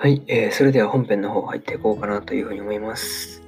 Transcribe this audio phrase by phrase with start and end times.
[0.00, 3.42] はい、えーそれでは本編の方入っていこうかなというふうに思います。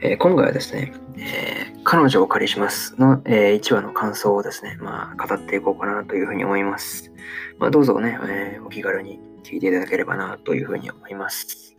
[0.00, 7.10] えー今回はですね、えー彼女をお借りしますの、え1話の感想をですね、まあ、語っていこうかなというふうに思います。
[7.58, 11.74] まあ、どうぞね、えお気軽に聞いていただければなというふうに思います。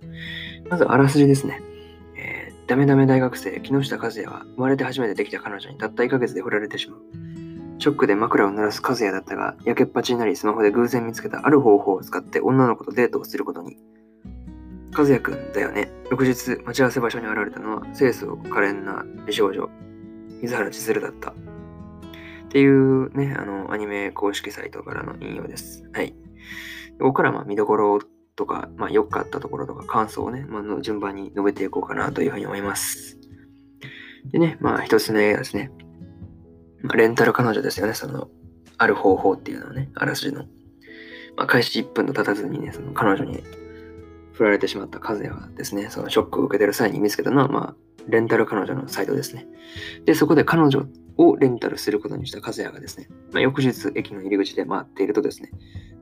[0.71, 1.61] まず、あらすじですね。
[2.17, 7.01] えダメダメ大学生、木下和也は生まれて初めてできた彼女にたった1ヶ月で振られてしまう。
[7.77, 13.77] ショックで枕を濡らす和也だったが、やけっぱちになりスマホで偶然見つけたある方法を使って女の子とデートをすることに。
[14.95, 15.91] 和也くんだよね。
[16.11, 19.69] 翌日、待ち合わせ場所に現れたのは、清楚可憐な美少女、
[20.41, 21.31] 水原千鶴だった。
[21.31, 21.33] っ
[22.51, 25.87] ていうね、あの、アニメ公式サイトからの引用です。
[25.93, 26.13] はい。
[26.99, 27.99] ここからまあ見どころ
[28.35, 33.17] とか、まあ良かったところとか感想をね、まあ、の順番に述べていこうかなというふうに思います。
[34.31, 35.71] でね、まあ一つ目がですね、
[36.81, 38.29] まあ、レンタル彼女ですよね、その、
[38.77, 40.45] ある方法っていうのはね、あらすじの。
[41.37, 43.43] まあ開始1分と経たずにね、その彼女に
[44.39, 47.75] 振られてしまった和也はですね、そのショックを受けてる際に見つけたのは、まあ、
[48.07, 49.45] レンタル彼女のサイトですね。
[50.05, 50.85] で、そこで彼女
[51.17, 55.51] をレンタルすることにした和也がですね、まあ、翌日駅の入り口で待っているとですね、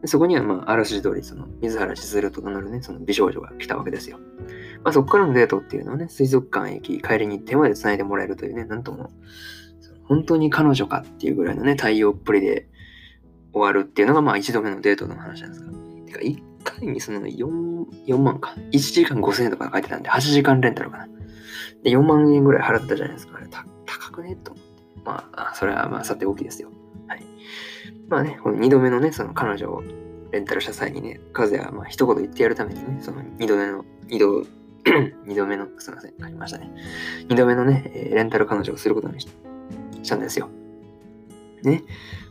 [0.06, 4.20] そこにはまあ、あらすじ通り、その、水原千鶴と名乗るね、その美少女が来たわけですよ。
[4.84, 9.10] まあ、そこからのデートっていうのはね、水族館へ行き、帰りに手まで繋いでもらえるというね、なんとも、
[10.04, 12.68] 本当に彼女かっていうぐらいのね、対応っぷりで
[13.52, 15.72] 終わるっていうのが、まあ、一度目のデートの話なんですが。
[16.06, 16.20] てか、
[16.78, 18.54] 1回にその4、4万か。
[18.72, 21.08] 1時間5000円とか書いてたんで、8時間レンタルかな。
[21.84, 23.38] で、4万円ぐらい払ったじゃないですか。
[23.38, 24.36] あれ、た高くね？
[24.36, 24.72] と思って。
[25.06, 26.70] まあ、それはまあ、さておきですよ。
[27.08, 27.24] はい。
[28.10, 29.84] まあね、この2度目のね、その彼女を
[30.32, 34.48] レンタルした際にね、和也はまあ一言言ってやるためにね、その2度目の、2度、
[35.26, 36.70] 2度目の、すいません、書きましたね。
[37.30, 39.28] 2度目のね、レンタル彼女をすることにし
[40.04, 40.50] したんですよ。
[41.64, 41.84] ね。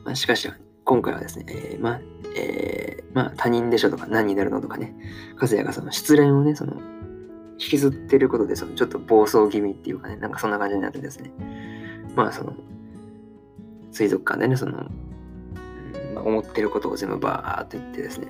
[0.04, 0.48] まあ、しかし、
[0.86, 2.00] 今回はですね、えーまあ、
[2.36, 4.94] えーまあ、他人でしょとか何になるのとかね、
[5.34, 6.80] 和也がその失恋をね、その、
[7.58, 11.32] 引きずってることで、そのちょっと暴走気味っていうかね、なんかそんな感じになってですね。
[12.14, 12.54] まあ、その、
[13.90, 14.80] 水族館でね、その、う
[16.12, 18.28] んまあ、思ってることを全部バーっと言ってですね。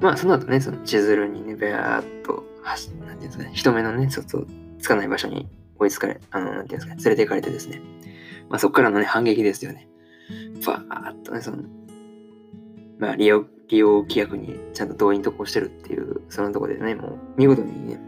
[0.00, 4.44] まあ、その後ね、その千鶴にね、ベアーっと走、なんていうんですかね、人目のね、ちょっと
[4.80, 5.48] つかない場所に
[5.78, 7.80] 追いつかれ、あの、なんていうんですかね、連れて行かれてですね。
[8.48, 9.88] まあ、そこからのね、反撃ですよね。
[10.66, 11.58] バーっとね、その、
[12.98, 18.00] まあ、利用、利用規約にちゃんと動員渡航してるっていう、そのところでね、もう見事にね、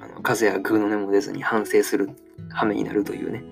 [0.00, 2.10] あの風や空の根も出ずに反省する
[2.50, 3.44] 羽目になるというね、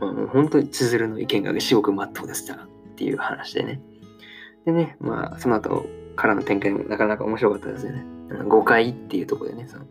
[0.00, 2.58] まあ、もう本当に千鶴の意見が至極真っ当でしたっ
[2.96, 3.80] ていう話でね。
[4.64, 5.86] でね、まあ、その後
[6.16, 8.04] からの展開もなかなか面白かったですよね。
[8.30, 9.84] あの誤解っていうところでね、その、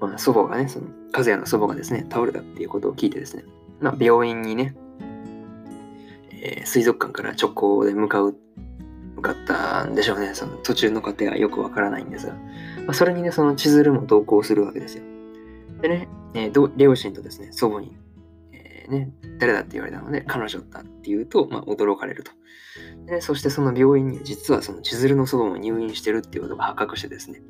[0.00, 3.44] まあ、祖母がね、その、和也の祖母がですね、倒れたっていうことを聞いてですね、
[3.80, 4.74] まあ、病院にね、
[6.42, 8.36] えー水族館から直行で向かう、
[9.16, 10.34] 向かったんでしょうね。
[10.34, 12.40] その途中の過程はよくわからないんですが、ま
[12.88, 15.04] あ、それにね、その千鶴も同行するわけですよ。
[15.80, 17.96] でね、えー両親とですね、祖母に、
[18.52, 22.32] えーね、誰だって言われたので、彼女だって言うと、まあ、驚かれると。
[23.06, 27.42] でそしてその病院に実はその千鶴の祖母も入院してるっていうことが発覚してですね。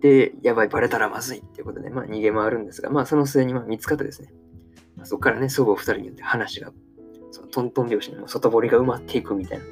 [0.00, 4.32] で、やばい、バレたらまずいっていうことで、まあ、逃げ回るんですが、まあ、その末にま見つかってですね、
[4.96, 6.72] まあ、そこからね、祖母二人によって話が、
[7.50, 9.64] トントン拍子に外堀が埋まっていくみたいな、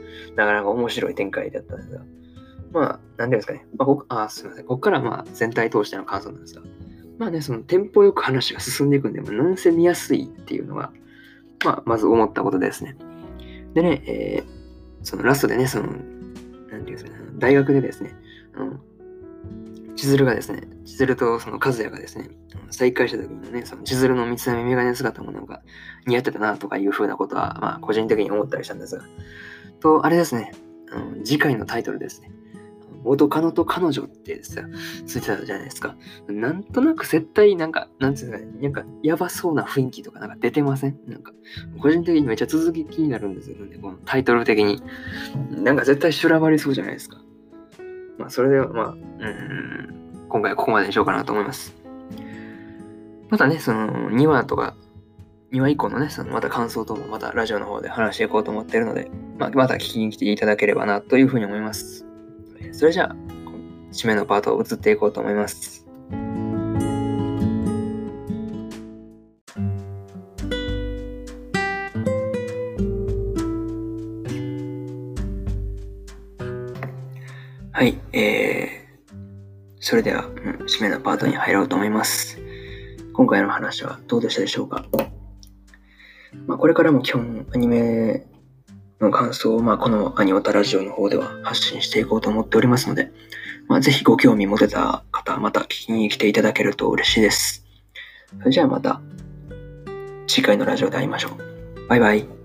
[0.44, 2.00] なかなか面白い展開だったんですが、
[2.72, 6.63] まあ、なんていうんですかね、まあ、ここあすみません、ここからまあ全体通しての感想なんですが、
[7.19, 10.92] まあね、そのテンポよく話が進んでいくんで、まあ、なんせ見やすいっていうのが、
[11.65, 12.97] まあ、まず思ったことですね。
[13.75, 14.59] でね、えー
[15.03, 18.15] そのラストでね、その、なんていうんですかね、大学でですね、
[18.54, 18.80] あの、
[19.98, 22.30] 千鶴がですね、千鶴とその和也がですね、
[22.71, 25.60] 再会した時のね、その千鶴の三つ編みメガネ姿もなんか
[26.06, 29.04] 似合ってたなとかいうふうなことは、まあ個人的に思ったりしたんですが、
[29.80, 30.53] と、あれですね、
[30.92, 32.30] あの次回のタイトルですね、
[33.03, 34.62] 元カノと彼女ってさ、
[35.04, 35.97] ついてたじゃないですか。
[36.28, 40.98] なんとなく絶対なんか、なんていうか、なんかやばそうな雰囲気とかなんか出てません？
[41.09, 41.33] なんか、
[41.83, 44.80] 個人的にめっちゃ続き気になるんですよね、このタイトル的に。
[45.51, 47.18] なんか絶対修羅場りそうじゃないですか。
[48.18, 51.74] まあ、それでは、まあ、うん、今回はここまでにしようかなと思います。
[53.30, 54.74] またね、その2話とか
[55.53, 62.04] 2話以降のね、そのまた感想等もまたラジオの方で話していこうと思ってるので、まあ、また聞きに来ていただければなというふうに思います。
[62.72, 63.16] それじゃあ、
[63.91, 65.88] 締めのパートを移っていこうと思います。
[77.78, 79.16] はい、えー、
[79.78, 80.33] それでは、うん、
[80.66, 82.36] 締めのパートに入ろうと思います。
[83.13, 84.84] 今回の話はどうでしたでしょうか？
[86.48, 88.27] まあ、これからも基本アニメ
[88.98, 93.13] の感想を、まあ、このアニオタラジオの方では発信していこうと思っておりますので、
[93.69, 97.65] まあ、ぜひご興味持てた方、また聞きに来ていただけると嬉しいです。
[98.41, 99.01] それじゃあまた
[100.27, 101.86] 次回のラジオで会いましょう。
[101.86, 102.38] バイバイ。